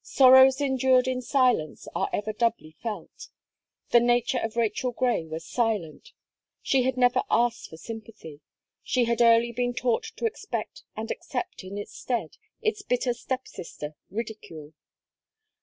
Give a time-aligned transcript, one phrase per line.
[0.00, 3.28] Sorrows endured in silence are ever doubly felt.
[3.90, 6.12] The nature of Rachel Gray was silent;
[6.62, 8.40] she had never asked for sympathy;
[8.82, 13.46] she had early been taught to expect and accept in its stead, its bitter step
[13.46, 14.72] sister Ridicule.